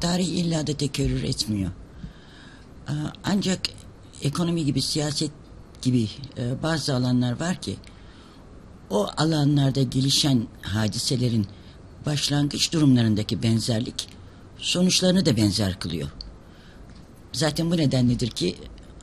tarih 0.00 0.28
illa 0.28 0.66
da 0.66 0.72
tekerrür 0.72 1.22
etmiyor. 1.22 1.70
Ancak 3.24 3.60
ekonomi 4.22 4.64
gibi, 4.64 4.82
siyaset 4.82 5.30
gibi 5.82 6.08
e, 6.38 6.62
bazı 6.62 6.94
alanlar 6.94 7.40
var 7.40 7.56
ki 7.56 7.76
o 8.90 9.08
alanlarda 9.16 9.82
gelişen 9.82 10.46
hadiselerin 10.62 11.46
başlangıç 12.06 12.72
durumlarındaki 12.72 13.42
benzerlik 13.42 14.08
sonuçlarını 14.58 15.26
da 15.26 15.36
benzer 15.36 15.78
kılıyor. 15.78 16.08
Zaten 17.32 17.70
bu 17.70 17.76
nedenledir 17.76 18.30
ki 18.30 18.56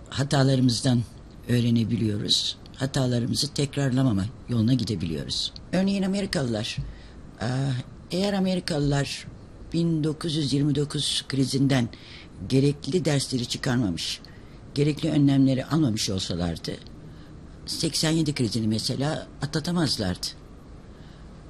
hatalarımızdan 0.10 1.04
öğrenebiliyoruz. 1.50 2.58
Hatalarımızı 2.76 3.54
tekrarlamama 3.54 4.26
yoluna 4.50 4.74
gidebiliyoruz. 4.74 5.54
Örneğin 5.74 6.04
Amerikalılar, 6.04 6.78
eğer 8.12 8.34
Amerikalılar 8.34 9.28
1929 9.74 11.26
krizinden 11.30 11.90
gerekli 12.50 13.06
dersleri 13.06 13.46
çıkarmamış, 13.46 14.20
gerekli 14.76 15.10
önlemleri 15.10 15.66
almamış 15.66 16.10
olsalardı, 16.10 16.72
87 17.66 18.34
krizini 18.34 18.68
mesela 18.68 19.28
atlatamazlardı. 19.42 20.28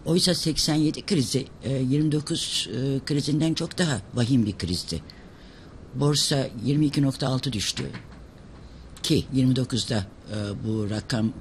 Oysa 0.06 0.36
87 0.36 1.06
krizi 1.06 1.46
e, 1.64 1.74
29 1.74 2.70
e, 2.72 3.06
krizinden 3.06 3.54
çok 3.54 3.78
daha 3.78 4.02
vahim 4.14 4.46
bir 4.46 4.58
krizdi. 4.58 5.02
Borsa 5.96 6.48
22.6 6.66 7.54
düştü. 7.54 7.84
Ki 9.04 9.26
29'da 9.36 9.98
e, 9.98 10.68
bu 10.68 10.90
rakam 10.90 11.34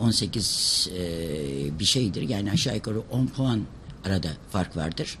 18 0.00 0.88
e, 0.94 1.78
bir 1.78 1.84
şeydir. 1.84 2.28
Yani 2.28 2.50
aşağı 2.50 2.74
yukarı 2.74 3.00
10 3.00 3.26
puan 3.26 3.60
arada 4.04 4.28
fark 4.50 4.76
vardır. 4.76 5.18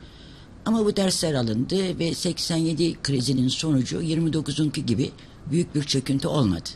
Ama 0.68 0.84
bu 0.84 0.96
dersler 0.96 1.34
alındı 1.34 1.98
ve 1.98 2.14
87 2.14 2.96
krizinin 3.02 3.48
sonucu 3.48 4.02
29'unki 4.02 4.86
gibi 4.86 5.10
büyük 5.50 5.74
bir 5.74 5.82
çöküntü 5.82 6.28
olmadı. 6.28 6.68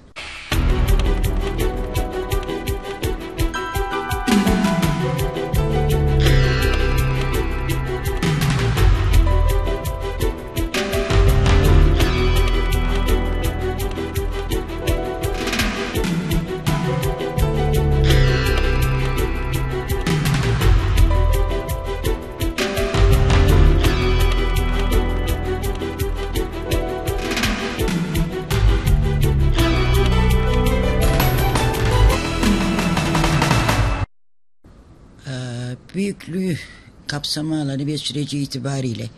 Büyüklüğü, 36.27 36.59
kapsama 37.07 37.63
alanı 37.63 37.87
ve 37.87 37.99
süreci 37.99 38.39
itibariyle 38.39 39.11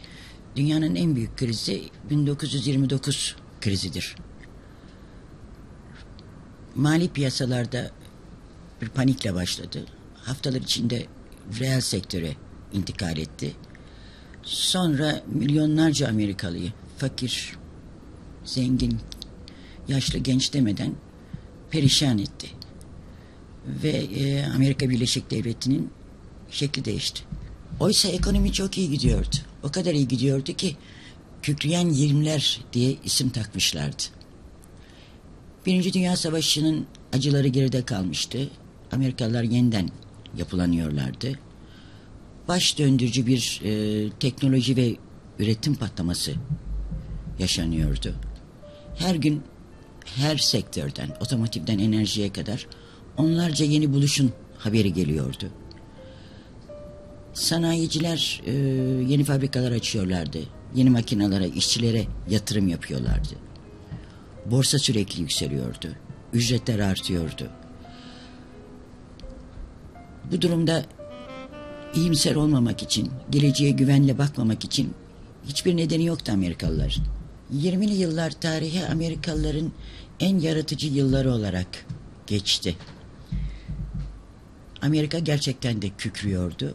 dünyanın 0.57 0.95
en 0.95 1.17
büyük 1.17 1.37
krizi 1.37 1.83
1929 2.11 3.37
krizidir. 3.61 4.17
Mali 6.75 7.09
piyasalarda 7.09 7.91
bir 8.83 8.89
panikle 8.89 9.35
başladı. 9.35 9.87
Haftalar 10.15 10.61
içinde 10.61 11.07
reel 11.61 11.81
sektöre 11.81 12.37
intikal 12.73 13.19
etti. 13.19 13.53
Sonra 14.43 15.23
milyonlarca 15.27 16.09
Amerikalıyı 16.09 16.73
fakir, 16.99 17.57
zengin, 18.45 18.99
yaşlı, 19.89 20.19
genç 20.19 20.53
demeden 20.53 20.95
perişan 21.71 22.19
etti 22.19 22.49
ve 23.67 23.91
e, 23.91 24.47
Amerika 24.47 24.91
Birleşik 24.91 25.31
Devleti'nin 25.31 25.91
şekli 26.55 26.85
değişti. 26.85 27.23
Oysa 27.81 28.09
ekonomi 28.09 28.53
çok 28.53 28.79
iyi 28.79 28.91
gidiyordu. 28.91 29.37
O 29.63 29.71
kadar 29.71 29.95
iyi 29.95 30.09
gidiyordu 30.09 30.53
ki 30.53 30.77
kükreyen 31.43 31.89
yirmiler 31.89 32.61
diye 32.73 32.97
isim 33.05 33.31
takmışlardı. 33.31 34.03
Birinci 35.67 35.93
Dünya 35.93 36.17
Savaşı'nın 36.17 36.87
acıları 37.13 37.49
geride 37.49 37.85
kalmıştı. 37.85 38.51
Amerikalılar 38.93 39.43
yeniden 39.43 39.89
yapılanıyorlardı. 40.37 41.39
Baş 42.49 42.79
döndürücü 42.79 43.27
bir 43.27 43.61
e, 43.65 44.11
teknoloji 44.11 44.77
ve 44.77 44.97
üretim 45.39 45.75
patlaması 45.75 46.35
yaşanıyordu. 47.39 48.15
Her 48.99 49.15
gün 49.15 49.43
her 50.05 50.37
sektörden, 50.37 51.09
otomotivden 51.21 51.79
enerjiye 51.79 52.33
kadar 52.33 52.67
onlarca 53.17 53.65
yeni 53.65 53.93
buluşun 53.93 54.33
haberi 54.59 54.93
geliyordu. 54.93 55.51
Sanayiciler 57.35 58.43
e, 58.47 58.53
yeni 59.09 59.25
fabrikalar 59.25 59.73
açıyorlardı. 59.73 60.39
Yeni 60.75 60.91
makinalara, 60.91 61.47
işçilere 61.47 62.07
yatırım 62.31 62.69
yapıyorlardı. 62.69 63.35
Borsa 64.47 64.79
sürekli 64.79 65.21
yükseliyordu. 65.21 65.89
Ücretler 66.33 66.79
artıyordu. 66.79 67.51
Bu 70.33 70.43
durumda 70.43 70.85
iyimser 71.95 72.35
olmamak 72.35 72.83
için, 72.83 73.11
geleceğe 73.31 73.71
güvenle 73.71 74.19
bakmamak 74.19 74.65
için 74.65 74.95
hiçbir 75.47 75.77
nedeni 75.77 76.05
yoktu 76.05 76.33
Amerikalıların. 76.33 77.05
20'li 77.55 77.95
yıllar 77.95 78.31
tarihi 78.31 78.87
Amerikalıların 78.87 79.73
en 80.21 80.39
yaratıcı 80.39 80.87
yılları 80.87 81.33
olarak 81.33 81.87
geçti. 82.27 82.77
Amerika 84.83 85.19
gerçekten 85.19 85.83
de 85.83 85.89
kükrüyordu 85.99 86.75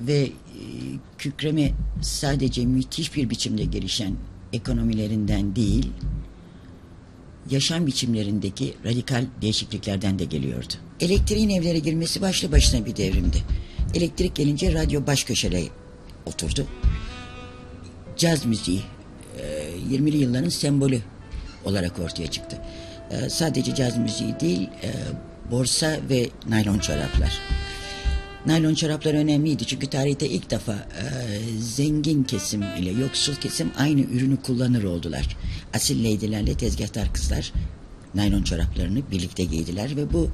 ve 0.00 0.18
e, 0.18 0.30
kükreme 1.18 1.72
sadece 2.02 2.64
müthiş 2.64 3.16
bir 3.16 3.30
biçimde 3.30 3.64
gelişen 3.64 4.14
ekonomilerinden 4.52 5.56
değil, 5.56 5.90
yaşam 7.50 7.86
biçimlerindeki 7.86 8.74
radikal 8.84 9.24
değişikliklerden 9.42 10.18
de 10.18 10.24
geliyordu. 10.24 10.72
Elektriğin 11.00 11.48
evlere 11.48 11.78
girmesi 11.78 12.22
başlı 12.22 12.52
başına 12.52 12.86
bir 12.86 12.96
devrimdi. 12.96 13.42
Elektrik 13.94 14.34
gelince 14.34 14.74
radyo 14.74 15.06
baş 15.06 15.24
köşede 15.24 15.62
oturdu. 16.26 16.66
Caz 18.16 18.46
müziği 18.46 18.80
e, 19.38 19.96
20'li 19.96 20.16
yılların 20.16 20.48
sembolü 20.48 21.00
olarak 21.64 21.98
ortaya 21.98 22.26
çıktı. 22.26 22.58
E, 23.10 23.30
sadece 23.30 23.74
caz 23.74 23.98
müziği 23.98 24.40
değil, 24.40 24.68
e, 24.82 24.90
borsa 25.50 25.96
ve 26.10 26.28
naylon 26.48 26.78
çoraplar. 26.78 27.40
Naylon 28.46 28.74
çoraplar 28.74 29.14
önemliydi 29.14 29.64
çünkü 29.66 29.86
tarihte 29.86 30.28
ilk 30.28 30.50
defa 30.50 30.72
e, 30.72 31.04
zengin 31.58 32.22
kesim 32.22 32.62
ile 32.62 32.90
yoksul 32.90 33.34
kesim 33.34 33.70
aynı 33.78 34.00
ürünü 34.00 34.36
kullanır 34.36 34.84
oldular. 34.84 35.36
Asil 35.74 36.04
leydilerle 36.04 36.54
tezgahtar 36.54 37.12
kızlar 37.12 37.52
naylon 38.14 38.42
çoraplarını 38.42 39.10
birlikte 39.10 39.44
giydiler 39.44 39.96
ve 39.96 40.12
bu 40.12 40.30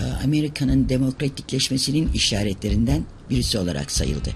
e, 0.00 0.24
Amerika'nın 0.24 0.88
demokratikleşmesinin 0.88 2.12
işaretlerinden 2.12 3.04
birisi 3.30 3.58
olarak 3.58 3.90
sayıldı. 3.90 4.30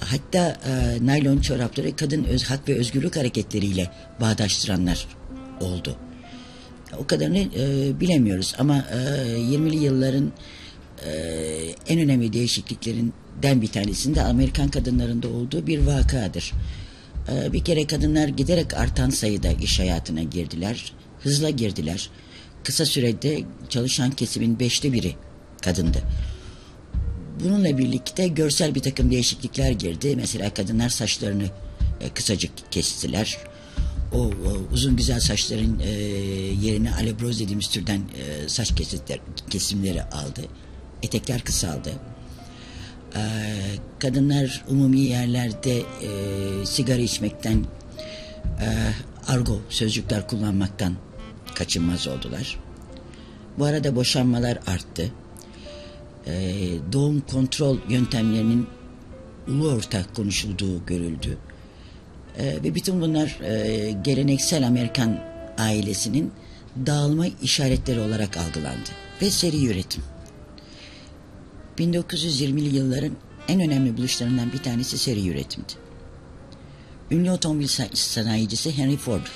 Hatta 0.00 0.60
e, 0.66 1.06
naylon 1.06 1.38
çorapları 1.38 1.96
kadın 1.96 2.24
öz, 2.24 2.44
hak 2.44 2.68
ve 2.68 2.74
özgürlük 2.74 3.16
hareketleriyle 3.16 3.90
bağdaştıranlar 4.20 5.06
oldu. 5.60 5.96
O 6.98 7.06
kadarını 7.06 7.38
e, 7.38 8.00
bilemiyoruz 8.00 8.54
ama 8.58 8.76
e, 8.76 8.96
20'li 9.38 9.76
yılların 9.76 10.32
e, 11.04 11.10
en 11.88 12.00
önemli 12.00 12.32
değişikliklerinden 12.32 13.62
bir 13.62 13.66
tanesinde 13.66 14.22
Amerikan 14.22 14.68
kadınlarında 14.68 15.28
olduğu 15.28 15.66
bir 15.66 15.78
vakadır. 15.78 16.52
E, 17.32 17.52
bir 17.52 17.64
kere 17.64 17.86
kadınlar 17.86 18.28
giderek 18.28 18.74
artan 18.74 19.10
sayıda 19.10 19.52
iş 19.52 19.80
hayatına 19.80 20.22
girdiler, 20.22 20.92
hızla 21.22 21.50
girdiler. 21.50 22.10
Kısa 22.64 22.84
sürede 22.84 23.42
çalışan 23.68 24.10
kesimin 24.10 24.60
beşte 24.60 24.92
biri 24.92 25.14
kadındı. 25.62 26.02
Bununla 27.44 27.78
birlikte 27.78 28.28
görsel 28.28 28.74
bir 28.74 28.80
takım 28.80 29.10
değişiklikler 29.10 29.70
girdi. 29.70 30.16
Mesela 30.16 30.54
kadınlar 30.54 30.88
saçlarını 30.88 31.50
e, 32.00 32.08
kısacık 32.08 32.72
kestiler. 32.72 33.38
O, 34.12 34.18
o 34.18 34.72
uzun 34.72 34.96
güzel 34.96 35.20
saçların 35.20 35.78
e, 35.78 35.90
yerine 36.66 36.94
alebroz 36.94 37.40
dediğimiz 37.40 37.68
türden 37.68 37.98
e, 37.98 38.48
saç 38.48 38.74
kesimler, 38.74 39.20
kesimleri 39.50 40.02
aldı. 40.02 40.40
Etekler 41.06 41.44
kısaldı. 41.44 41.92
E, 43.16 43.22
kadınlar 43.98 44.64
umumi 44.68 45.00
yerlerde 45.00 45.78
e, 45.78 46.10
sigara 46.66 47.00
içmekten, 47.00 47.64
e, 48.60 48.66
argo 49.26 49.60
sözcükler 49.68 50.28
kullanmaktan 50.28 50.94
kaçınmaz 51.54 52.08
oldular. 52.08 52.58
Bu 53.58 53.64
arada 53.64 53.96
boşanmalar 53.96 54.58
arttı. 54.66 55.12
E, 56.26 56.32
doğum 56.92 57.20
kontrol 57.20 57.78
yöntemlerinin 57.88 58.66
ulu 59.48 59.70
ortak 59.70 60.14
konuşulduğu 60.16 60.86
görüldü. 60.86 61.38
E, 62.38 62.46
ve 62.46 62.74
bütün 62.74 63.00
bunlar 63.00 63.40
e, 63.42 63.90
geleneksel 64.04 64.66
Amerikan 64.66 65.20
ailesinin 65.58 66.32
dağılma 66.86 67.26
işaretleri 67.42 68.00
olarak 68.00 68.36
algılandı. 68.36 68.90
Ve 69.22 69.30
seri 69.30 69.66
üretim. 69.66 70.02
1920'li 71.78 72.76
yılların 72.76 73.12
en 73.48 73.60
önemli 73.60 73.96
buluşlarından 73.96 74.52
bir 74.52 74.58
tanesi 74.58 74.98
seri 74.98 75.28
üretimdi. 75.28 75.72
Ünlü 77.10 77.30
otomobil 77.30 77.66
sanayicisi 77.94 78.78
Henry 78.78 78.96
Ford 78.96 79.26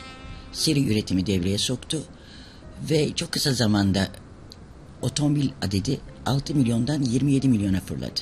seri 0.52 0.92
üretimi 0.92 1.26
devreye 1.26 1.58
soktu 1.58 2.02
ve 2.90 3.14
çok 3.14 3.32
kısa 3.32 3.52
zamanda 3.52 4.08
otomobil 5.02 5.48
adedi 5.62 6.00
6 6.26 6.54
milyondan 6.54 7.02
27 7.02 7.48
milyona 7.48 7.80
fırladı. 7.80 8.20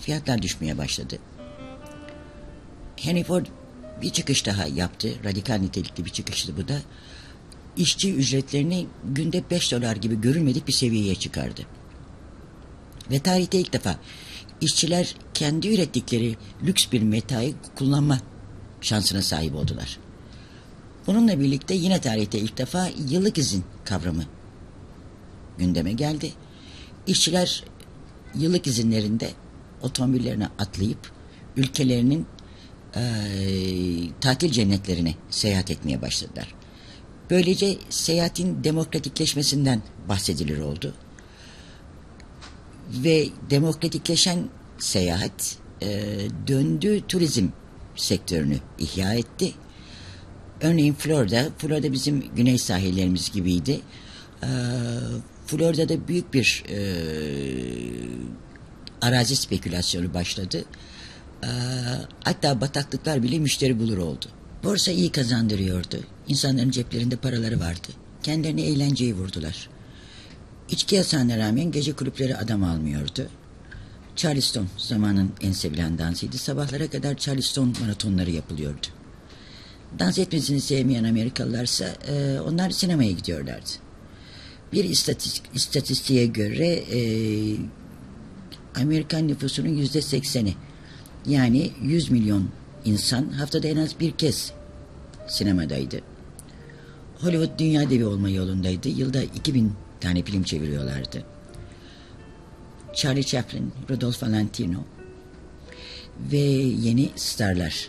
Fiyatlar 0.00 0.42
düşmeye 0.42 0.78
başladı. 0.78 1.18
Henry 2.96 3.24
Ford 3.24 3.46
bir 4.02 4.10
çıkış 4.10 4.46
daha 4.46 4.66
yaptı. 4.66 5.12
Radikal 5.24 5.54
nitelikli 5.54 6.04
bir 6.04 6.10
çıkıştı 6.10 6.56
bu 6.56 6.68
da. 6.68 6.78
İşçi 7.76 8.14
ücretlerini 8.14 8.86
günde 9.04 9.50
5 9.50 9.72
dolar 9.72 9.96
gibi 9.96 10.20
görülmedik 10.20 10.68
bir 10.68 10.72
seviyeye 10.72 11.14
çıkardı. 11.14 11.62
Ve 13.10 13.18
tarihte 13.18 13.60
ilk 13.60 13.72
defa 13.72 13.96
işçiler 14.60 15.14
kendi 15.34 15.74
ürettikleri 15.74 16.36
lüks 16.62 16.86
bir 16.92 17.02
metayı 17.02 17.54
kullanma 17.74 18.18
şansına 18.80 19.22
sahip 19.22 19.54
oldular. 19.54 19.98
Bununla 21.06 21.40
birlikte 21.40 21.74
yine 21.74 22.00
tarihte 22.00 22.38
ilk 22.38 22.58
defa 22.58 22.88
yıllık 23.08 23.38
izin 23.38 23.64
kavramı 23.84 24.24
gündeme 25.58 25.92
geldi. 25.92 26.32
İşçiler 27.06 27.64
yıllık 28.34 28.66
izinlerinde 28.66 29.30
otomobillerine 29.82 30.46
atlayıp 30.58 31.12
ülkelerinin 31.56 32.26
e, 32.96 33.02
tatil 34.20 34.50
cennetlerine 34.50 35.14
seyahat 35.30 35.70
etmeye 35.70 36.02
başladılar. 36.02 36.54
Böylece 37.30 37.76
seyahatin 37.90 38.64
demokratikleşmesinden 38.64 39.82
bahsedilir 40.08 40.58
oldu. 40.58 40.94
Ve 42.88 43.28
demokratikleşen 43.50 44.38
seyahat 44.78 45.56
e, 45.82 46.18
döndü 46.46 47.00
turizm 47.08 47.48
sektörünü 47.96 48.58
ihya 48.78 49.14
etti. 49.14 49.52
Örneğin 50.60 50.94
Florida, 50.94 51.48
Florida 51.58 51.92
bizim 51.92 52.24
güney 52.36 52.58
sahillerimiz 52.58 53.32
gibiydi. 53.32 53.80
E, 54.42 54.48
Florida'da 55.46 56.08
büyük 56.08 56.34
bir 56.34 56.64
e, 56.68 56.78
arazi 59.02 59.36
spekülasyonu 59.36 60.14
başladı. 60.14 60.64
E, 61.42 61.50
hatta 62.24 62.60
bataklıklar 62.60 63.22
bile 63.22 63.38
müşteri 63.38 63.78
bulur 63.78 63.98
oldu. 63.98 64.26
Borsa 64.64 64.90
iyi 64.90 65.12
kazandırıyordu. 65.12 66.00
İnsanların 66.28 66.70
ceplerinde 66.70 67.16
paraları 67.16 67.60
vardı. 67.60 67.88
Kendilerine 68.22 68.62
eğlenceyi 68.62 69.14
vurdular. 69.14 69.68
İçki 70.70 70.96
yasağına 70.96 71.38
rağmen 71.38 71.70
gece 71.70 71.92
kulüpleri 71.92 72.36
adam 72.36 72.64
almıyordu. 72.64 73.28
Charleston 74.16 74.66
zamanın 74.76 75.30
en 75.40 75.52
sevilen 75.52 75.98
dansıydı. 75.98 76.38
Sabahlara 76.38 76.90
kadar 76.90 77.16
Charleston 77.16 77.74
maratonları 77.80 78.30
yapılıyordu. 78.30 78.86
Dans 79.98 80.18
etmesini 80.18 80.60
sevmeyen 80.60 81.04
Amerikalılarsa 81.04 81.84
e, 81.84 82.40
onlar 82.40 82.70
sinemaya 82.70 83.10
gidiyorlardı. 83.10 83.70
Bir 84.72 84.84
istatistik, 84.84 85.42
istatistiğe 85.54 86.26
göre 86.26 86.68
e, 86.68 87.00
Amerikan 88.80 89.28
nüfusunun 89.28 89.68
yüzde 89.68 90.02
sekseni 90.02 90.54
yani 91.26 91.70
100 91.82 92.10
milyon 92.10 92.48
insan 92.84 93.28
haftada 93.28 93.68
en 93.68 93.76
az 93.76 94.00
bir 94.00 94.12
kez 94.12 94.52
sinemadaydı. 95.28 96.00
Hollywood 97.20 97.58
dünya 97.58 97.90
devi 97.90 98.04
olma 98.04 98.30
yolundaydı. 98.30 98.88
Yılda 98.88 99.22
2000 99.22 99.72
tane 100.00 100.22
film 100.22 100.42
çeviriyorlardı. 100.42 101.24
Charlie 102.94 103.24
Chaplin, 103.24 103.72
Rudolph 103.90 104.22
Valentino 104.22 104.84
ve 106.32 106.36
yeni 106.36 107.10
starlar. 107.16 107.88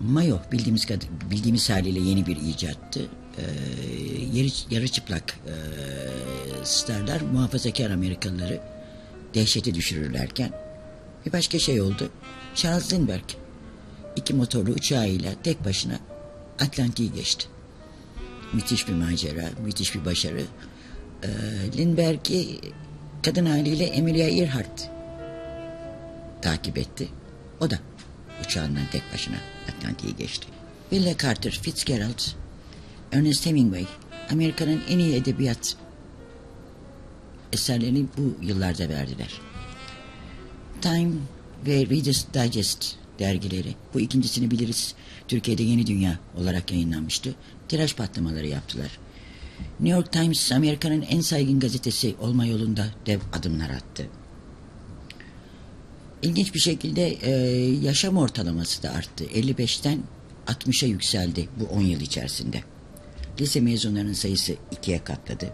Mayo 0.00 0.38
bildiğimiz 0.52 0.86
bildiğimiz 1.30 1.70
haliyle 1.70 2.00
yeni 2.00 2.26
bir 2.26 2.36
icattı. 2.36 3.00
Ee, 3.38 3.42
yarı, 4.34 4.48
yarı 4.70 4.88
çıplak 4.88 5.38
e, 5.46 5.54
starlar 6.64 7.20
muhafazakar 7.20 7.90
Amerikalıları 7.90 8.60
dehşete 9.34 9.74
düşürürlerken 9.74 10.50
bir 11.26 11.32
başka 11.32 11.58
şey 11.58 11.80
oldu. 11.80 12.10
Charles 12.54 12.92
Lindbergh 12.92 13.34
iki 14.16 14.34
motorlu 14.34 14.70
uçağıyla 14.70 15.32
tek 15.42 15.64
başına 15.64 15.98
Atlantik'i 16.60 17.12
geçti. 17.12 17.46
Müthiş 18.52 18.88
bir 18.88 18.92
macera, 18.92 19.50
müthiş 19.64 19.94
bir 19.94 20.04
başarı. 20.04 20.42
Ee, 21.22 21.28
Lindbergh'i 21.78 22.60
kadın 23.22 23.46
haliyle 23.46 23.84
Emilia 23.84 24.28
Earhart 24.28 24.90
takip 26.42 26.78
etti. 26.78 27.08
O 27.60 27.70
da 27.70 27.78
uçağından 28.44 28.86
tek 28.92 29.02
başına 29.12 29.36
Atlantik'i 29.68 30.16
geçti. 30.16 30.46
Willa 30.90 31.16
Carter, 31.18 31.50
Fitzgerald, 31.62 32.20
Ernest 33.12 33.46
Hemingway, 33.46 33.86
Amerika'nın 34.30 34.82
en 34.88 34.98
iyi 34.98 35.14
edebiyat 35.14 35.76
eserlerini 37.52 38.06
bu 38.18 38.44
yıllarda 38.44 38.88
verdiler. 38.88 39.40
Time 40.80 41.12
ve 41.66 41.86
Reader's 41.86 42.24
Digest 42.34 42.94
dergileri. 43.18 43.74
Bu 43.94 44.00
ikincisini 44.00 44.50
biliriz. 44.50 44.94
Türkiye'de 45.28 45.62
Yeni 45.62 45.86
Dünya 45.86 46.18
olarak 46.36 46.72
yayınlanmıştı. 46.72 47.34
Tiraj 47.68 47.94
patlamaları 47.94 48.46
yaptılar. 48.46 48.98
New 49.80 49.98
York 49.98 50.12
Times 50.12 50.52
Amerika'nın 50.52 51.02
en 51.02 51.20
saygın 51.20 51.60
gazetesi 51.60 52.14
olma 52.20 52.46
yolunda 52.46 52.86
dev 53.06 53.20
adımlar 53.32 53.70
attı. 53.70 54.06
İlginç 56.22 56.54
bir 56.54 56.60
şekilde 56.60 57.08
e, 57.08 57.30
yaşam 57.82 58.16
ortalaması 58.16 58.82
da 58.82 58.90
arttı. 58.90 59.24
55'ten 59.24 60.02
60'a 60.46 60.88
yükseldi 60.88 61.48
bu 61.60 61.64
10 61.64 61.80
yıl 61.80 62.00
içerisinde. 62.00 62.62
Lise 63.40 63.60
mezunlarının 63.60 64.12
sayısı 64.12 64.54
ikiye 64.72 65.04
katladı. 65.04 65.52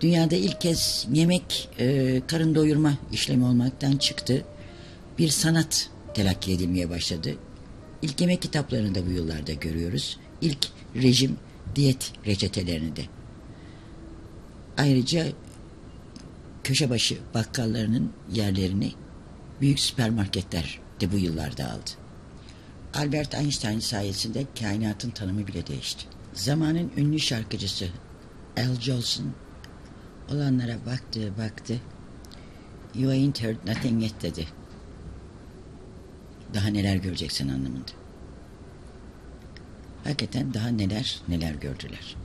Dünyada 0.00 0.34
ilk 0.34 0.60
kez 0.60 1.06
yemek 1.12 1.68
e, 1.78 2.22
karın 2.26 2.54
doyurma 2.54 2.98
işlemi 3.12 3.44
olmaktan 3.44 3.96
çıktı. 3.96 4.44
Bir 5.18 5.28
sanat 5.28 5.90
telakki 6.14 6.52
edilmeye 6.52 6.90
başladı. 6.90 7.34
İlk 8.02 8.20
yemek 8.20 8.42
kitaplarını 8.42 8.94
da 8.94 9.06
bu 9.06 9.10
yıllarda 9.10 9.52
görüyoruz. 9.52 10.18
İlk 10.40 10.68
rejim 10.94 11.36
diyet 11.76 12.12
reçetelerini 12.26 12.96
de. 12.96 13.04
Ayrıca 14.78 15.26
köşe 16.64 16.90
başı 16.90 17.18
bakkallarının 17.34 18.12
yerlerini 18.32 18.92
büyük 19.60 19.80
süpermarketler 19.80 20.80
de 21.00 21.12
bu 21.12 21.16
yıllarda 21.16 21.70
aldı. 21.70 21.90
Albert 22.94 23.34
Einstein 23.34 23.78
sayesinde 23.78 24.46
kainatın 24.60 25.10
tanımı 25.10 25.46
bile 25.46 25.66
değişti. 25.66 26.06
Zamanın 26.34 26.92
ünlü 26.96 27.20
şarkıcısı 27.20 27.88
Al 28.56 28.80
Jolson 28.80 29.32
olanlara 30.30 30.86
baktı 30.86 31.32
baktı. 31.38 31.80
You 32.94 33.10
ain't 33.10 33.42
heard 33.42 33.68
nothing 33.68 34.02
yet 34.02 34.22
dedi. 34.22 34.48
Daha 36.54 36.68
neler 36.68 36.96
göreceksin 36.96 37.48
anlamında. 37.48 37.92
Hakikaten 40.06 40.54
daha 40.54 40.68
neler 40.68 41.20
neler 41.28 41.54
gördüler. 41.54 42.16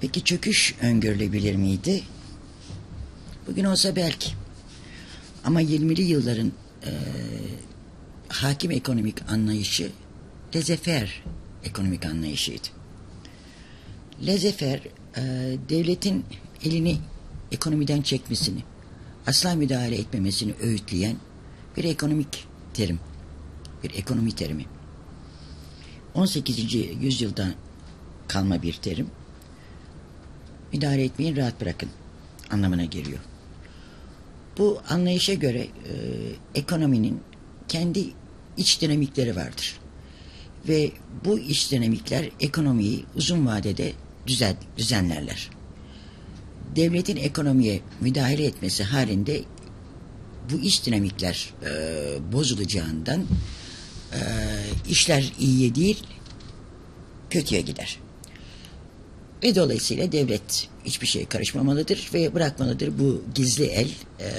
Peki 0.00 0.24
çöküş 0.24 0.74
öngörülebilir 0.82 1.56
miydi? 1.56 2.02
Bugün 3.46 3.64
olsa 3.64 3.96
belki. 3.96 4.32
Ama 5.44 5.62
20'li 5.62 6.02
yılların 6.02 6.52
e, 6.86 6.90
hakim 8.28 8.70
ekonomik 8.70 9.30
anlayışı 9.30 9.90
lezefer 10.54 11.22
ekonomik 11.64 12.06
anlayışıydı. 12.06 12.68
Lezefer 14.26 14.80
e, 15.16 15.22
devletin 15.68 16.24
elini 16.64 16.98
ekonomiden 17.52 18.02
çekmesini, 18.02 18.62
asla 19.26 19.54
müdahale 19.54 19.96
etmemesini 19.96 20.54
öğütleyen 20.62 21.16
bir 21.76 21.84
ekonomik 21.84 22.44
terim, 22.74 23.00
bir 23.84 23.94
ekonomi 23.94 24.32
terimi. 24.32 24.73
18. 26.14 26.74
yüzyıldan 27.00 27.54
kalma 28.28 28.62
bir 28.62 28.72
terim. 28.72 29.06
Müdahale 30.72 31.04
etmeyin, 31.04 31.36
rahat 31.36 31.60
bırakın 31.60 31.88
anlamına 32.50 32.84
geliyor. 32.84 33.18
Bu 34.58 34.80
anlayışa 34.88 35.34
göre 35.34 35.60
e, 35.60 35.94
ekonominin 36.54 37.20
kendi 37.68 38.04
iç 38.56 38.80
dinamikleri 38.80 39.36
vardır. 39.36 39.80
Ve 40.68 40.90
bu 41.24 41.38
iç 41.38 41.72
dinamikler 41.72 42.30
ekonomiyi 42.40 43.04
uzun 43.16 43.46
vadede 43.46 43.92
düzen, 44.26 44.56
düzenlerler. 44.76 45.50
Devletin 46.76 47.16
ekonomiye 47.16 47.80
müdahale 48.00 48.44
etmesi 48.44 48.84
halinde 48.84 49.42
bu 50.52 50.58
iş 50.58 50.86
dinamikler 50.86 51.54
e, 51.62 51.72
bozulacağından 52.32 53.24
e, 54.14 54.20
işler 54.88 55.32
iyiye 55.40 55.74
değil 55.74 56.02
kötüye 57.30 57.60
gider. 57.60 57.98
Ve 59.42 59.54
dolayısıyla 59.54 60.12
devlet 60.12 60.68
hiçbir 60.84 61.06
şeye 61.06 61.24
karışmamalıdır 61.24 62.10
ve 62.14 62.34
bırakmalıdır 62.34 62.98
bu 62.98 63.22
gizli 63.34 63.64
el 63.64 63.90
e, 64.20 64.30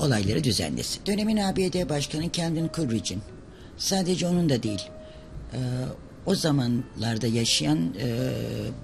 olayları 0.00 0.44
düzenlesin. 0.44 1.06
Dönemin 1.06 1.36
ABD 1.36 1.88
Başkanı 1.88 2.32
Camden 2.32 2.70
Coolidge'in 2.76 3.22
sadece 3.78 4.26
onun 4.26 4.48
da 4.48 4.62
değil 4.62 4.82
e, 5.52 5.58
o 6.26 6.34
zamanlarda 6.34 7.26
yaşayan 7.26 7.94
e, 8.00 8.30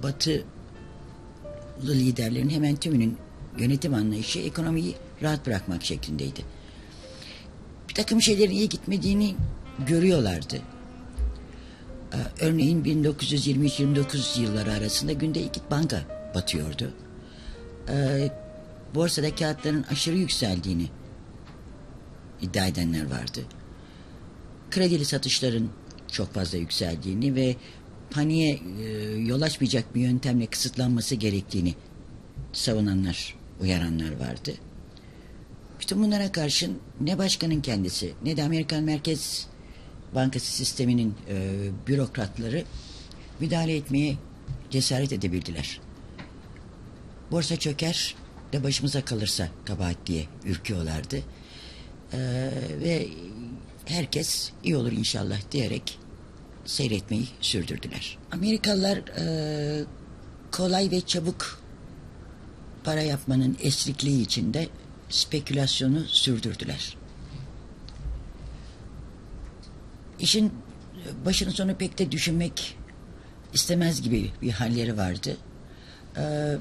batılı 0.02 0.42
liderlerin 1.84 2.50
hemen 2.50 2.76
tümünün 2.76 3.16
yönetim 3.58 3.94
anlayışı 3.94 4.38
ekonomiyi 4.38 4.94
rahat 5.22 5.46
bırakmak 5.46 5.84
şeklindeydi. 5.84 6.44
Bir 7.88 7.94
takım 7.94 8.22
şeylerin 8.22 8.52
iyi 8.52 8.68
gitmediğini 8.68 9.34
görüyorlardı. 9.78 10.56
Ee, 12.12 12.16
örneğin 12.40 12.84
1923-29 12.84 14.40
yılları 14.40 14.72
arasında 14.72 15.12
günde 15.12 15.42
iki 15.42 15.60
banka 15.70 16.02
batıyordu. 16.34 16.92
Ee, 17.88 18.30
borsada 18.94 19.34
kağıtların 19.34 19.82
aşırı 19.82 20.16
yükseldiğini 20.16 20.88
iddia 22.42 22.66
edenler 22.66 23.10
vardı. 23.10 23.40
Kredili 24.70 25.04
satışların 25.04 25.70
çok 26.12 26.34
fazla 26.34 26.58
yükseldiğini 26.58 27.34
ve 27.34 27.56
paniğe 28.10 28.60
e, 28.80 28.84
yol 29.16 29.42
açmayacak 29.42 29.94
bir 29.94 30.00
yöntemle 30.00 30.46
kısıtlanması 30.46 31.14
gerektiğini 31.14 31.74
savunanlar, 32.52 33.34
uyaranlar 33.60 34.12
vardı. 34.20 34.52
Bütün 35.80 36.02
bunlara 36.02 36.32
karşın 36.32 36.78
ne 37.00 37.18
başkanın 37.18 37.60
kendisi 37.60 38.12
ne 38.24 38.36
de 38.36 38.42
Amerikan 38.42 38.84
Merkez 38.84 39.46
Bankası 40.14 40.52
sisteminin 40.52 41.14
e, 41.28 41.68
bürokratları 41.86 42.64
müdahale 43.40 43.76
etmeye 43.76 44.16
cesaret 44.70 45.12
edebildiler. 45.12 45.80
Borsa 47.30 47.56
çöker 47.56 48.14
de 48.52 48.64
başımıza 48.64 49.04
kalırsa 49.04 49.48
kabahat 49.64 49.96
diye 50.06 50.26
ürküyorlardı. 50.44 51.16
E, 51.16 52.18
ve 52.80 53.08
herkes 53.84 54.52
iyi 54.64 54.76
olur 54.76 54.92
inşallah 54.92 55.38
diyerek 55.52 55.98
seyretmeyi 56.64 57.28
sürdürdüler. 57.40 58.18
Amerikalılar 58.32 58.98
e, 58.98 59.84
kolay 60.52 60.90
ve 60.90 61.00
çabuk 61.00 61.60
para 62.84 63.02
yapmanın 63.02 63.56
esrikliği 63.62 64.22
içinde 64.22 64.68
spekülasyonu 65.10 66.04
sürdürdüler. 66.04 66.96
İşin 70.20 70.52
başının 71.26 71.50
sonu 71.50 71.74
pek 71.74 71.98
de 71.98 72.12
düşünmek 72.12 72.76
istemez 73.54 74.02
gibi 74.02 74.30
bir 74.42 74.50
halleri 74.50 74.96
vardı. 74.96 75.36
Ee, 76.16 76.56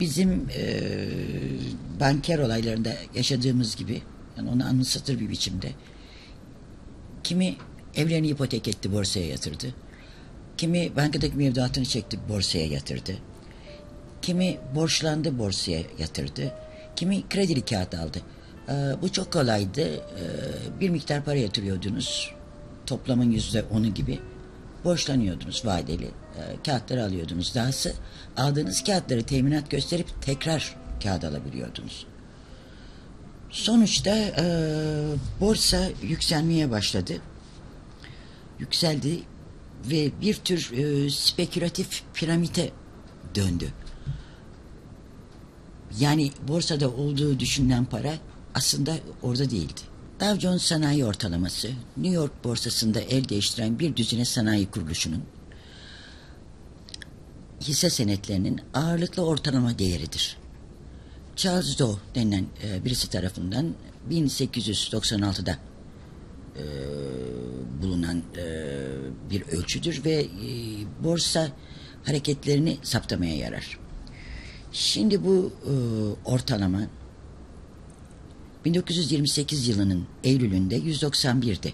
bizim 0.00 0.48
e, 0.56 0.80
banker 2.00 2.38
olaylarında 2.38 2.92
yaşadığımız 3.14 3.76
gibi 3.76 4.02
yani 4.36 4.50
onu 4.50 4.64
anımsatır 4.64 5.20
bir 5.20 5.28
biçimde 5.28 5.70
kimi 7.24 7.56
evlerini 7.94 8.28
ipotek 8.28 8.68
etti 8.68 8.92
borsaya 8.92 9.26
yatırdı. 9.26 9.74
Kimi 10.56 10.96
bankadaki 10.96 11.36
mevduatını 11.36 11.84
çekti 11.84 12.18
borsaya 12.28 12.66
yatırdı. 12.66 13.12
Kimi 14.22 14.58
borçlandı 14.74 15.38
borsaya 15.38 15.82
yatırdı. 15.98 16.52
Kimi 16.96 17.28
kredili 17.28 17.64
kağıt 17.64 17.94
aldı. 17.94 18.18
Ee, 18.68 18.72
bu 19.02 19.12
çok 19.12 19.32
kolaydı. 19.32 19.80
Ee, 19.80 20.80
bir 20.80 20.90
miktar 20.90 21.24
para 21.24 21.36
yatırıyordunuz. 21.36 22.39
Toplamın 22.90 23.30
yüzde 23.30 23.64
onu 23.70 23.86
gibi. 23.94 24.20
Borçlanıyordunuz 24.84 25.64
vadeli. 25.64 26.04
Ee, 26.04 26.56
kağıtları 26.66 27.04
alıyordunuz. 27.04 27.54
Dahası 27.54 27.94
aldığınız 28.36 28.84
kağıtları 28.84 29.22
teminat 29.22 29.70
gösterip 29.70 30.22
tekrar 30.22 30.76
kağıt 31.02 31.24
alabiliyordunuz. 31.24 32.06
Sonuçta 33.50 34.16
e, 34.16 34.44
borsa 35.40 35.88
yükselmeye 36.02 36.70
başladı. 36.70 37.12
Yükseldi 38.58 39.20
ve 39.90 40.10
bir 40.20 40.34
tür 40.34 40.72
e, 40.72 41.10
spekülatif 41.10 42.02
piramite 42.14 42.70
döndü. 43.34 43.72
Yani 45.98 46.30
borsada 46.48 46.90
olduğu 46.90 47.40
düşünülen 47.40 47.84
para 47.84 48.14
aslında 48.54 48.96
orada 49.22 49.50
değildi. 49.50 49.80
Dow 50.20 50.40
Jones 50.40 50.62
Sanayi 50.62 51.04
Ortalaması 51.04 51.68
New 51.96 52.14
York 52.14 52.44
borsasında 52.44 53.00
el 53.00 53.28
değiştiren 53.28 53.78
bir 53.78 53.96
düzine 53.96 54.24
sanayi 54.24 54.70
kuruluşunun 54.70 55.22
hisse 57.60 57.90
senetlerinin 57.90 58.60
ağırlıklı 58.74 59.26
ortalama 59.26 59.78
değeridir. 59.78 60.36
Charles 61.36 61.78
Dow 61.78 62.00
denilen 62.14 62.46
e, 62.64 62.84
birisi 62.84 63.10
tarafından 63.10 63.74
1896'da 64.10 65.58
e, 66.56 66.64
bulunan 67.82 68.22
e, 68.36 68.44
bir 69.30 69.42
ölçüdür 69.42 70.04
ve 70.04 70.20
e, 70.20 70.28
borsa 71.04 71.48
hareketlerini 72.04 72.78
saptamaya 72.82 73.36
yarar. 73.36 73.78
Şimdi 74.72 75.24
bu 75.24 75.52
e, 75.64 75.72
ortalama 76.24 76.80
1928 78.64 79.68
yılının 79.68 80.06
Eylül'ünde 80.24 80.78
191'di. 80.78 81.72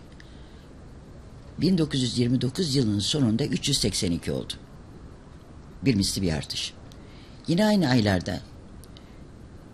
1929 1.60 2.76
yılının 2.76 2.98
sonunda 2.98 3.44
382 3.44 4.32
oldu. 4.32 4.52
Bir 5.82 5.94
misli 5.94 6.22
bir 6.22 6.32
artış. 6.32 6.72
Yine 7.48 7.64
aynı 7.64 7.88
aylarda 7.88 8.40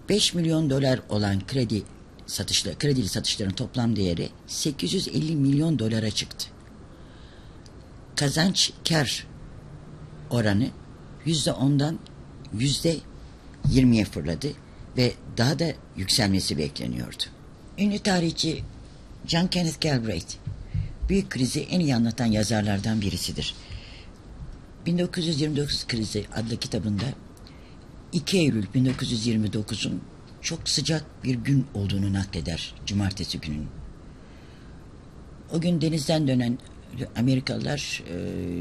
5 0.09 0.35
milyon 0.35 0.71
dolar 0.71 1.01
olan 1.09 1.47
kredi 1.47 1.83
satışla, 2.27 2.79
kredili 2.79 3.09
satışların 3.09 3.55
toplam 3.55 3.97
değeri 3.97 4.29
850 4.47 5.37
milyon 5.37 5.79
dolara 5.79 6.11
çıktı. 6.11 6.49
Kazanç 8.17 8.73
kar 8.89 9.27
oranı 10.31 10.69
yüzde 11.25 11.53
ondan 11.53 11.99
yüzde 12.53 12.97
20'ye 13.69 14.05
fırladı 14.05 14.49
ve 14.97 15.13
daha 15.37 15.59
da 15.59 15.73
yükselmesi 15.97 16.59
bekleniyordu. 16.59 17.23
Ünlü 17.79 17.99
tarihçi 17.99 18.63
John 19.27 19.47
Kenneth 19.47 19.81
Galbraith 19.81 20.35
büyük 21.09 21.31
krizi 21.31 21.61
en 21.61 21.81
iyi 21.81 21.95
anlatan 21.95 22.27
yazarlardan 22.27 23.01
birisidir. 23.01 23.55
1929 24.87 25.87
krizi 25.87 26.25
adlı 26.35 26.57
kitabında 26.57 27.05
2 28.13 28.39
Eylül 28.39 28.67
1929'un 28.67 30.03
çok 30.41 30.69
sıcak 30.69 31.25
bir 31.25 31.35
gün 31.35 31.67
olduğunu 31.75 32.13
nakleder 32.13 32.75
cumartesi 32.87 33.41
günün. 33.41 33.67
O 35.53 35.61
gün 35.61 35.81
denizden 35.81 36.29
dönen 36.29 36.59
Amerikalılar 37.17 38.03
e, 38.09 38.15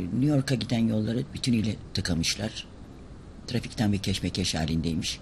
New 0.03 0.25
York'a 0.25 0.55
giden 0.55 0.87
yolları 0.87 1.23
bütünüyle 1.33 1.75
tıkamışlar 1.93 2.67
trafikten 3.47 3.93
bir 3.93 3.99
keşmekeş 3.99 4.55
halindeymiş. 4.55 5.19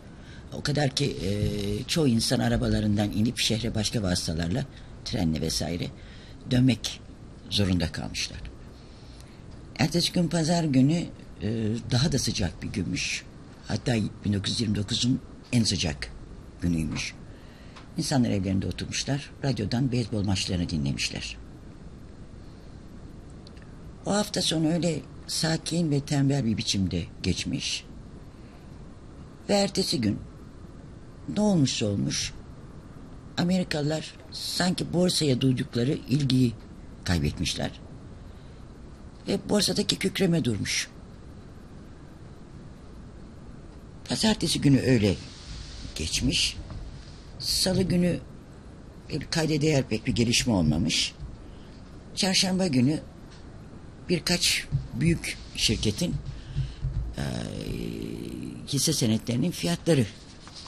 O 0.53 0.61
kadar 0.61 0.89
ki 0.89 1.05
e, 1.05 1.29
çoğu 1.83 2.07
insan 2.07 2.39
arabalarından 2.39 3.11
inip 3.11 3.39
şehre 3.39 3.75
başka 3.75 4.03
vasıtalarla 4.03 4.65
trenle 5.05 5.41
vesaire 5.41 5.87
dönmek 6.51 7.01
zorunda 7.49 7.91
kalmışlar. 7.91 8.39
Ertesi 9.79 10.11
gün 10.11 10.27
pazar 10.27 10.63
günü 10.63 11.05
e, 11.41 11.67
daha 11.91 12.11
da 12.11 12.19
sıcak 12.19 12.63
bir 12.63 12.67
günmüş. 12.67 13.23
Hatta 13.67 13.97
1929'un 14.25 15.21
en 15.51 15.63
sıcak 15.63 16.11
günüymüş. 16.61 17.13
İnsanlar 17.97 18.29
evlerinde 18.29 18.67
oturmuşlar. 18.67 19.31
Radyodan 19.43 19.91
beyzbol 19.91 20.23
maçlarını 20.23 20.69
dinlemişler. 20.69 21.37
O 24.05 24.13
hafta 24.13 24.41
sonu 24.41 24.73
öyle 24.73 24.99
sakin 25.27 25.91
ve 25.91 25.99
tembel 25.99 26.45
bir 26.45 26.57
biçimde 26.57 27.03
geçmiş. 27.23 27.85
Ve 29.49 29.53
ertesi 29.53 30.01
gün 30.01 30.19
ne 31.35 31.41
olmuş 31.41 31.83
olmuş 31.83 32.33
Amerikalılar 33.37 34.13
sanki 34.31 34.93
borsaya 34.93 35.41
duydukları 35.41 35.91
ilgiyi 36.09 36.53
kaybetmişler. 37.03 37.71
Ve 39.27 39.39
borsadaki 39.49 39.95
kükreme 39.95 40.43
durmuş. 40.43 40.87
Pazartesi 44.09 44.61
günü 44.61 44.81
öyle 44.81 45.15
geçmiş. 45.95 46.57
Salı 47.39 47.83
günü 47.83 48.19
kayda 49.31 49.61
değer 49.61 49.83
pek 49.83 50.07
bir 50.07 50.15
gelişme 50.15 50.53
olmamış. 50.53 51.13
Çarşamba 52.15 52.67
günü 52.67 52.99
birkaç 54.09 54.67
büyük 54.93 55.37
şirketin 55.55 56.15
e, 57.17 57.23
hisse 58.67 58.93
senetlerinin 58.93 59.51
fiyatları 59.51 60.05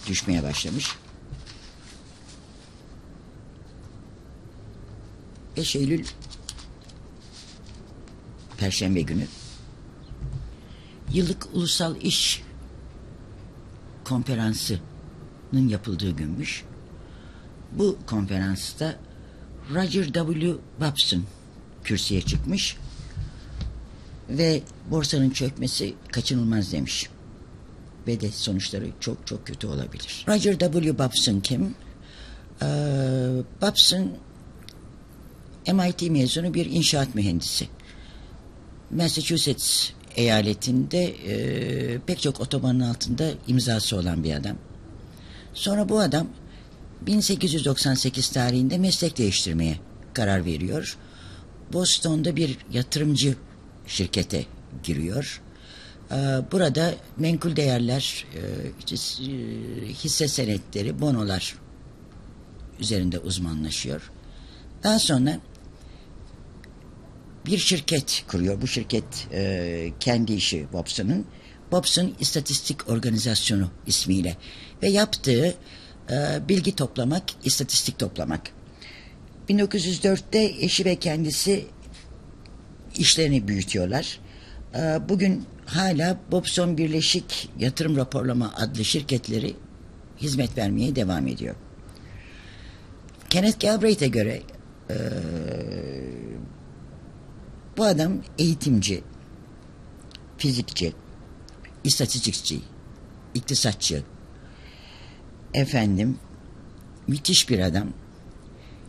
düşmeye 0.08 0.44
başlamış. 0.44 0.96
5 5.58 5.76
Eylül 5.76 6.06
Perşembe 8.58 9.02
günü 9.02 9.28
yıllık 11.14 11.48
ulusal 11.54 11.96
iş 12.02 12.44
konferansının 14.04 14.82
yapıldığı 15.68 16.12
günmüş. 16.12 16.64
Bu 17.72 17.98
konferansta 18.06 19.00
Roger 19.74 20.14
W. 20.14 20.56
Babson 20.80 21.24
kürsüye 21.84 22.22
çıkmış 22.22 22.78
ve 24.30 24.64
borsanın 24.92 25.30
çökmesi 25.30 25.94
kaçınılmaz 26.12 26.72
demiş. 26.72 27.10
Ve 28.08 28.22
de 28.22 28.32
sonuçları 28.32 28.86
çok 29.00 29.28
çok 29.28 29.48
kötü 29.48 29.68
olabilir. 29.68 30.26
Roger 30.28 30.60
W. 30.60 30.98
Babson 30.98 31.40
kim? 31.40 31.76
Ee, 32.62 32.66
Babson 33.62 34.12
MIT 35.68 36.02
mezunu 36.02 36.54
bir 36.54 36.66
inşaat 36.66 37.16
mühendisi. 37.16 37.68
Massachusetts 38.92 39.90
eyaletinde 40.16 41.04
e, 41.04 42.00
pek 42.00 42.22
çok 42.22 42.42
otobanın 42.42 42.80
altında 42.80 43.32
imzası 43.48 43.98
olan 43.98 44.24
bir 44.24 44.34
adam. 44.34 44.58
Sonra 45.54 45.90
bu 45.90 46.00
adam 46.00 46.28
1898 47.02 48.30
tarihinde 48.30 48.78
meslek 48.78 49.18
değiştirmeye 49.18 49.80
karar 50.14 50.46
veriyor. 50.46 50.98
Boston'da 51.74 52.36
bir 52.36 52.58
yatırımcı 52.74 53.36
şirkete 53.88 54.46
giriyor. 54.84 55.42
Ee, 56.12 56.16
burada 56.52 56.94
menkul 57.18 57.56
değerler, 57.56 58.26
e, 58.36 58.40
e, 58.40 59.94
hisse 59.94 60.28
senetleri, 60.28 61.02
bonolar 61.02 61.56
üzerinde 62.80 63.20
uzmanlaşıyor. 63.20 64.12
Daha 64.84 65.00
sonra 65.00 65.40
bir 67.46 67.58
şirket 67.58 68.24
kuruyor. 68.28 68.62
Bu 68.62 68.68
şirket 68.68 69.28
e, 69.32 69.92
kendi 70.00 70.34
işi 70.34 70.68
Bobson'un. 70.74 71.26
Bobson 71.72 72.14
İstatistik 72.20 72.90
Organizasyonu 72.90 73.72
ismiyle 73.88 74.38
ve 74.84 74.90
yaptığı 74.90 75.56
bilgi 76.50 76.76
toplamak, 76.76 77.24
istatistik 77.44 78.00
toplamak. 78.00 78.52
1904'te 79.50 80.44
eşi 80.44 80.86
ve 80.86 80.96
kendisi 80.96 81.66
işlerini 82.98 83.48
büyütüyorlar. 83.48 84.20
E, 84.76 85.10
bugün 85.10 85.46
hala 85.66 86.20
Bobson 86.32 86.78
Birleşik 86.78 87.50
Yatırım 87.60 87.98
Raporlama 87.98 88.54
adlı 88.56 88.86
şirketleri 88.86 89.56
hizmet 90.22 90.58
vermeye 90.58 90.96
devam 90.96 91.28
ediyor. 91.28 91.56
Kenneth 93.30 93.60
Galbraith'e 93.60 94.08
göre 94.08 94.42
e, 94.90 94.96
bu 97.78 97.86
adam 97.86 98.14
eğitimci, 98.40 99.04
fizikçi, 100.38 100.94
istatistikçi, 101.84 102.60
iktisatçı, 103.34 104.04
efendim 105.54 106.20
müthiş 107.08 107.50
bir 107.50 107.60
adam 107.60 107.88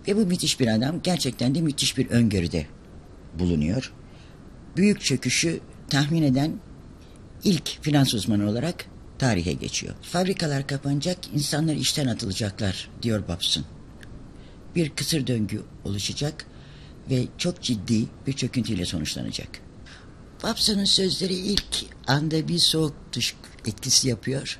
ve 0.08 0.16
bu 0.16 0.26
müthiş 0.26 0.60
bir 0.60 0.66
adam 0.66 1.02
gerçekten 1.02 1.54
de 1.54 1.60
müthiş 1.60 1.98
bir 1.98 2.10
öngörüde 2.10 2.66
bulunuyor. 3.38 3.92
Büyük 4.76 5.00
çöküşü 5.00 5.60
tahmin 5.92 6.22
eden 6.22 6.52
ilk 7.44 7.82
finans 7.82 8.14
uzmanı 8.14 8.50
olarak 8.50 8.84
tarihe 9.18 9.52
geçiyor. 9.52 9.94
Fabrikalar 10.02 10.66
kapanacak, 10.66 11.18
insanlar 11.34 11.74
işten 11.74 12.06
atılacaklar 12.06 12.90
diyor 13.02 13.28
Babson. 13.28 13.64
Bir 14.74 14.90
kısır 14.90 15.26
döngü 15.26 15.62
oluşacak 15.84 16.46
ve 17.10 17.24
çok 17.38 17.62
ciddi 17.62 18.06
bir 18.26 18.32
çöküntüyle 18.32 18.86
sonuçlanacak. 18.86 19.48
Babson'un 20.42 20.84
sözleri 20.84 21.34
ilk 21.34 21.84
anda 22.06 22.48
bir 22.48 22.58
soğuk 22.58 22.94
duş 23.14 23.34
etkisi 23.66 24.08
yapıyor. 24.08 24.58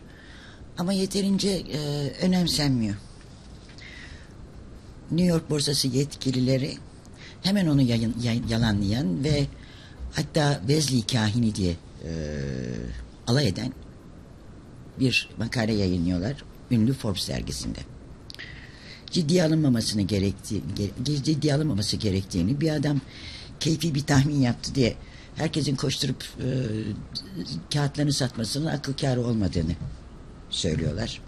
Ama 0.78 0.92
yeterince 0.92 1.50
e, 1.50 1.78
önemsenmiyor. 2.22 2.96
New 5.10 5.26
York 5.26 5.50
borsası 5.50 5.88
yetkilileri 5.88 6.76
hemen 7.42 7.66
onu 7.66 7.82
yayın, 7.82 8.14
yay, 8.22 8.40
yalanlayan 8.48 9.24
ve 9.24 9.46
hatta 10.12 10.58
Wesley 10.58 11.06
kahini 11.06 11.54
diye 11.54 11.76
e, 12.04 12.10
alay 13.26 13.48
eden 13.48 13.72
bir 15.00 15.28
makale 15.38 15.72
yayınlıyorlar 15.72 16.44
ünlü 16.70 16.92
Forbes 16.92 17.28
dergisinde. 17.28 17.78
Ciddiye 19.10 19.44
alınmamasını 19.44 20.02
gerektiği, 20.02 20.62
ciddiye 21.02 21.54
alınmaması 21.54 21.96
gerektiğini 21.96 22.60
bir 22.60 22.70
adam 22.70 23.00
keyfi 23.60 23.94
bir 23.94 24.02
tahmin 24.02 24.40
yaptı 24.40 24.74
diye 24.74 24.96
herkesin 25.36 25.76
koşturup 25.76 26.24
e, 26.24 26.48
kağıtlarını 27.72 28.12
satmasının 28.12 28.66
akıl 28.66 28.92
kârı 28.92 29.26
olmadığını 29.26 29.72
söylüyorlar. 30.50 31.20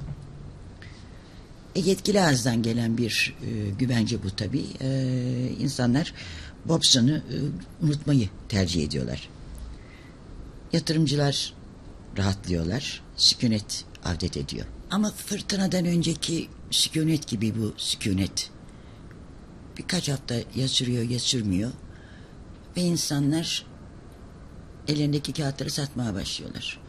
E, 1.74 1.80
yetkili 1.80 2.20
ağızdan 2.20 2.62
gelen 2.62 2.98
bir 2.98 3.36
e, 3.42 3.70
güvence 3.78 4.22
bu 4.22 4.30
tabii. 4.30 4.64
E, 4.80 4.88
insanlar 5.60 6.14
Bobson'u 6.64 7.16
e, 7.16 7.22
unutmayı 7.82 8.28
tercih 8.48 8.84
ediyorlar. 8.84 9.28
Yatırımcılar 10.72 11.54
rahatlıyorlar. 12.18 13.02
Sükunet 13.16 13.84
avdet 14.04 14.36
ediyor. 14.36 14.66
Ama 14.90 15.10
fırtınadan 15.10 15.84
önceki 15.84 16.48
sükunet 16.70 17.26
gibi 17.28 17.54
bu 17.60 17.74
sükunet 17.76 18.50
birkaç 19.78 20.08
hafta 20.08 20.34
ya 20.54 20.68
sürüyor 20.68 21.02
ya 21.02 21.18
sürmüyor 21.18 21.70
ve 22.76 22.80
insanlar 22.80 23.66
ellerindeki 24.88 25.32
kağıtları 25.32 25.70
satmaya 25.70 26.14
başlıyorlar. 26.14 26.80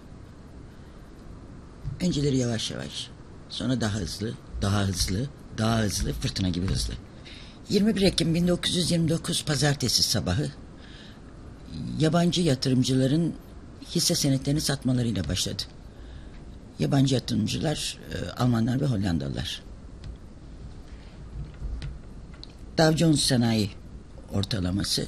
Önceleri 2.01 2.38
yavaş 2.38 2.71
yavaş, 2.71 3.09
sonra 3.49 3.81
daha 3.81 3.95
hızlı, 3.95 4.33
daha 4.61 4.81
hızlı, 4.81 5.29
daha 5.57 5.79
hızlı, 5.79 6.13
fırtına 6.13 6.49
gibi 6.49 6.67
hızlı. 6.67 6.93
21 7.69 8.01
Ekim 8.01 8.36
1929 8.36 9.45
Pazartesi 9.45 10.04
sabahı 10.04 10.51
yabancı 11.99 12.41
yatırımcıların 12.41 13.34
hisse 13.95 14.15
senetlerini 14.15 14.62
satmalarıyla 14.62 15.28
başladı. 15.28 15.63
Yabancı 16.80 17.15
yatırımcılar 17.15 17.97
e, 18.13 18.30
Almanlar 18.30 18.82
ve 18.82 18.86
Hollandalılar. 18.86 19.62
Dow 22.78 22.97
Jones 22.97 23.21
Sanayi 23.21 23.71
ortalaması 24.34 25.08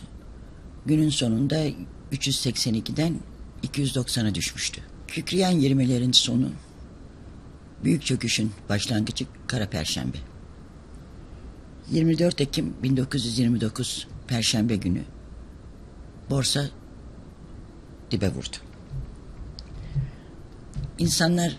günün 0.85 1.09
sonunda 1.09 1.67
382'den 2.11 3.19
290'a 3.63 4.35
düşmüştü. 4.35 4.81
Kükreyen 5.07 5.53
20'lerin 5.53 6.13
sonu 6.13 6.49
büyük 7.83 8.05
çöküşün 8.05 8.51
başlangıcı 8.69 9.25
Kara 9.47 9.69
Perşembe. 9.69 10.17
24 11.91 12.41
Ekim 12.41 12.73
1929 12.83 14.07
Perşembe 14.27 14.75
günü 14.75 15.01
borsa 16.29 16.69
dibe 18.11 18.29
vurdu. 18.29 18.57
İnsanlar 20.99 21.57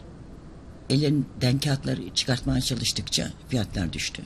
ellerinden 0.90 1.58
kağıtları 1.58 2.14
çıkartmaya 2.14 2.60
çalıştıkça 2.60 3.32
fiyatlar 3.48 3.92
düştü. 3.92 4.22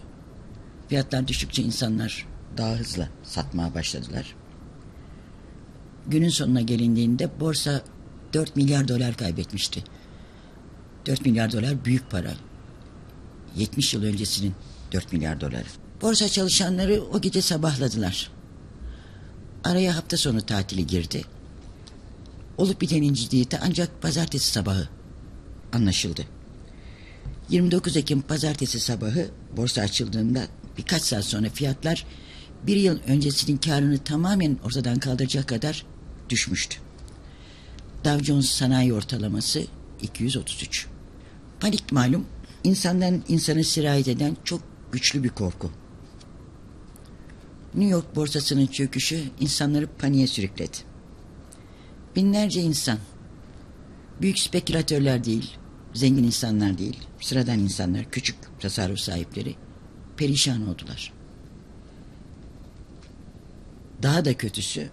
Fiyatlar 0.89 1.29
düştükçe 1.29 1.63
insanlar 1.63 2.27
daha 2.57 2.75
hızlı 2.75 3.09
satmaya 3.23 3.75
başladılar. 3.75 4.35
Günün 6.07 6.29
sonuna 6.29 6.61
gelindiğinde 6.61 7.41
borsa 7.41 7.83
4 8.33 8.57
milyar 8.57 8.89
dolar 8.89 9.17
kaybetmişti. 9.17 9.85
4 11.07 11.27
milyar 11.27 11.53
dolar 11.53 11.85
büyük 11.85 12.11
para. 12.11 12.35
70 13.57 13.95
yıl 13.95 14.03
öncesinin 14.03 14.55
4 14.93 15.13
milyar 15.13 15.41
doları. 15.41 15.82
Borsa 16.03 16.29
çalışanları 16.29 17.03
o 17.13 17.21
gece 17.21 17.43
sabahladılar. 17.43 18.31
Araya 19.65 19.97
hafta 19.97 20.17
sonu 20.17 20.47
tatili 20.47 20.87
girdi. 20.87 21.25
Olup 22.59 22.81
bitenin 22.81 23.15
ciddiyeti 23.15 23.59
ancak 23.63 24.03
pazartesi 24.03 24.53
sabahı 24.53 24.89
anlaşıldı. 25.73 26.25
29 27.51 27.97
Ekim 27.97 28.23
pazartesi 28.23 28.81
sabahı 28.81 29.31
borsa 29.57 29.83
açıldığında 29.83 30.47
birkaç 30.79 31.03
saat 31.03 31.25
sonra 31.25 31.49
fiyatlar 31.49 32.07
bir 32.67 32.77
yıl 32.77 32.99
öncesinin 33.07 33.57
karını 33.57 33.99
tamamen 33.99 34.59
ortadan 34.65 34.99
kaldıracak 34.99 35.49
kadar 35.49 35.87
düşmüştü. 36.31 36.77
Dow 38.05 38.25
Jones 38.25 38.49
sanayi 38.51 38.95
ortalaması 38.95 39.67
233. 40.03 40.87
Panik 41.61 41.93
malum 41.93 42.27
insandan 42.65 43.23
insana 43.29 43.63
sirayet 43.63 44.09
eden 44.09 44.37
çok 44.45 44.63
güçlü 44.93 45.25
bir 45.25 45.29
korku. 45.29 45.82
New 47.75 47.93
York 47.93 48.17
borsasının 48.17 48.67
çöküşü 48.67 49.23
insanları 49.41 49.87
paniğe 49.99 50.27
sürükledi. 50.27 50.77
Binlerce 52.17 52.61
insan, 52.61 52.99
büyük 54.21 54.39
spekülatörler 54.39 55.25
değil, 55.25 55.57
zengin 55.95 56.25
insanlar 56.25 56.79
değil, 56.79 56.99
sıradan 57.21 57.59
insanlar, 57.59 58.11
küçük 58.11 58.37
tasarruf 58.61 58.99
sahipleri 58.99 59.55
perişan 60.17 60.69
oldular. 60.69 61.13
Daha 64.03 64.25
da 64.25 64.37
kötüsü 64.37 64.91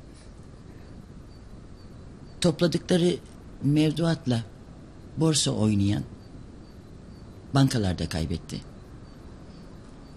topladıkları 2.41 3.15
mevduatla 3.63 4.43
borsa 5.17 5.51
oynayan 5.51 6.03
bankalarda 7.53 8.09
kaybetti. 8.09 8.61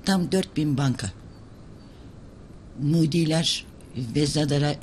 Tam 0.05 0.33
4000 0.33 0.79
banka. 0.79 1.22
Moody'ler 2.83 3.67
ve 3.97 4.27
Zadar'a 4.27 4.75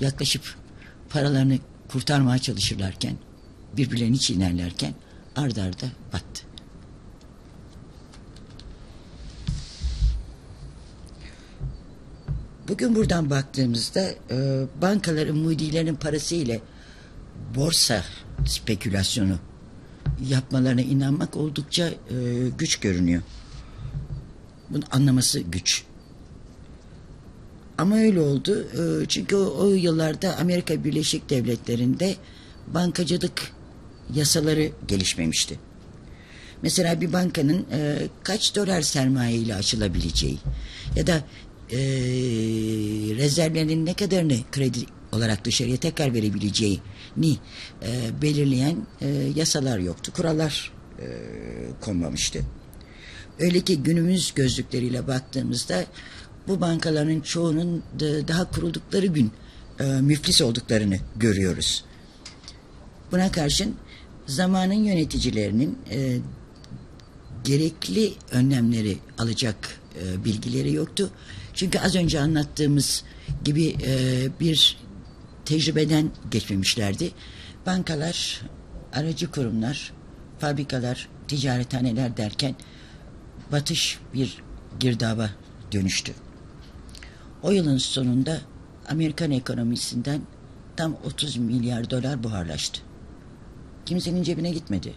yaklaşıp 0.00 0.54
paralarını 1.08 1.58
kurtarmaya 1.88 2.38
çalışırlarken 2.38 3.16
birbirlerini 3.76 4.18
çiğnerlerken 4.18 4.94
ard 5.36 5.56
arda 5.56 5.86
battı. 6.12 6.44
Bugün 12.68 12.94
buradan 12.94 13.30
baktığımızda 13.30 14.10
e, 14.30 14.66
bankaların 14.82 15.36
Moody'lerin 15.36 15.94
parası 15.94 16.34
ile 16.34 16.60
borsa 17.56 18.04
spekülasyonu 18.46 19.38
yapmalarına 20.28 20.80
inanmak 20.80 21.36
oldukça 21.36 21.86
e, 21.86 21.94
güç 22.58 22.76
görünüyor. 22.76 23.22
Bunu 24.70 24.82
anlaması 24.90 25.40
güç. 25.40 25.84
Ama 27.78 27.96
öyle 27.96 28.20
oldu. 28.20 28.66
E, 28.72 29.06
çünkü 29.08 29.36
o, 29.36 29.66
o 29.66 29.68
yıllarda 29.70 30.36
Amerika 30.36 30.84
Birleşik 30.84 31.30
Devletleri'nde 31.30 32.14
bankacılık 32.66 33.52
yasaları 34.14 34.70
gelişmemişti. 34.88 35.58
Mesela 36.62 37.00
bir 37.00 37.12
bankanın 37.12 37.66
e, 37.72 37.98
kaç 38.22 38.56
dolar 38.56 38.82
sermaye 38.82 39.36
ile 39.36 39.54
açılabileceği 39.54 40.38
ya 40.96 41.06
da 41.06 41.24
e, 41.70 41.78
rezervlerinin 43.16 43.86
ne 43.86 43.94
kadarını 43.94 44.36
kredi 44.52 44.78
olarak 45.12 45.44
dışarıya 45.44 45.76
tekrar 45.76 46.14
verebileceğini 46.14 47.36
e, 47.82 48.22
belirleyen 48.22 48.86
e, 49.00 49.08
yasalar 49.36 49.78
yoktu. 49.78 50.12
Kurallar 50.16 50.72
e, 50.98 51.06
konmamıştı. 51.80 52.40
Öyle 53.38 53.60
ki 53.60 53.82
günümüz 53.82 54.34
gözlükleriyle 54.34 55.06
baktığımızda 55.06 55.84
bu 56.48 56.60
bankaların 56.60 57.20
çoğunun 57.20 57.82
da, 58.00 58.28
daha 58.28 58.50
kuruldukları 58.50 59.06
gün 59.06 59.32
e, 59.80 59.84
müflis 59.84 60.42
olduklarını 60.42 60.96
görüyoruz. 61.16 61.84
Buna 63.12 63.32
karşın 63.32 63.76
zamanın 64.26 64.84
yöneticilerinin 64.84 65.78
e, 65.90 66.18
gerekli 67.44 68.12
önlemleri 68.32 68.98
alacak 69.18 69.80
e, 70.02 70.24
bilgileri 70.24 70.72
yoktu. 70.72 71.10
Çünkü 71.54 71.78
az 71.78 71.94
önce 71.96 72.20
anlattığımız 72.20 73.04
gibi 73.44 73.76
e, 73.86 74.26
bir 74.40 74.76
tecrübeden 75.44 76.10
geçmemişlerdi. 76.30 77.10
Bankalar, 77.66 78.42
aracı 78.92 79.30
kurumlar, 79.30 79.92
fabrikalar, 80.38 81.08
ticarethaneler 81.28 82.16
derken 82.16 82.54
batış 83.52 83.98
bir 84.14 84.42
girdaba 84.80 85.30
dönüştü. 85.72 86.12
O 87.44 87.50
yılın 87.50 87.78
sonunda 87.78 88.40
Amerikan 88.88 89.30
ekonomisinden 89.30 90.20
tam 90.76 90.96
30 91.04 91.36
milyar 91.36 91.90
dolar 91.90 92.22
buharlaştı. 92.22 92.80
Kimsenin 93.86 94.22
cebine 94.22 94.50
gitmedi. 94.50 94.94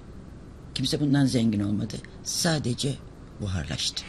Kimse 0.75 0.99
bundan 0.99 1.25
zengin 1.25 1.60
olmadı. 1.60 1.95
Sadece 2.23 2.95
buharlaştı. 3.41 4.03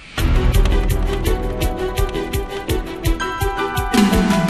Müzik 3.94 4.47